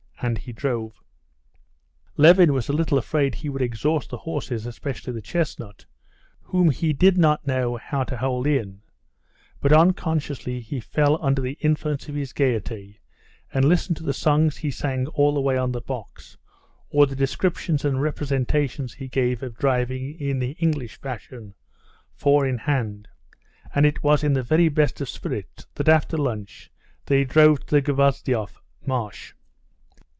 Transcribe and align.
And 0.23 0.37
he 0.37 0.51
drove. 0.53 1.01
Levin 2.15 2.53
was 2.53 2.69
a 2.69 2.73
little 2.73 2.99
afraid 2.99 3.33
he 3.33 3.49
would 3.49 3.63
exhaust 3.63 4.11
the 4.11 4.17
horses, 4.19 4.67
especially 4.67 5.13
the 5.13 5.19
chestnut, 5.21 5.85
whom 6.41 6.69
he 6.69 6.93
did 6.93 7.17
not 7.17 7.47
know 7.47 7.75
how 7.77 8.03
to 8.03 8.17
hold 8.17 8.45
in; 8.45 8.83
but 9.59 9.73
unconsciously 9.73 10.59
he 10.59 10.79
fell 10.79 11.17
under 11.25 11.41
the 11.41 11.57
influence 11.61 12.07
of 12.07 12.13
his 12.13 12.33
gaiety 12.33 12.99
and 13.51 13.65
listened 13.65 13.97
to 13.97 14.03
the 14.03 14.13
songs 14.13 14.57
he 14.57 14.69
sang 14.69 15.07
all 15.07 15.33
the 15.33 15.41
way 15.41 15.57
on 15.57 15.71
the 15.71 15.81
box, 15.81 16.37
or 16.91 17.07
the 17.07 17.15
descriptions 17.15 17.83
and 17.83 17.99
representations 17.99 18.93
he 18.93 19.07
gave 19.07 19.41
of 19.41 19.57
driving 19.57 20.13
in 20.19 20.37
the 20.37 20.51
English 20.59 20.97
fashion, 21.01 21.55
four 22.13 22.45
in 22.45 22.59
hand; 22.59 23.07
and 23.73 23.87
it 23.87 24.03
was 24.03 24.23
in 24.23 24.33
the 24.33 24.43
very 24.43 24.69
best 24.69 25.01
of 25.01 25.09
spirits 25.09 25.65
that 25.73 25.89
after 25.89 26.15
lunch 26.15 26.69
they 27.07 27.23
drove 27.23 27.61
to 27.65 27.81
the 27.81 27.81
Gvozdyov 27.81 28.59
marsh. 28.85 29.33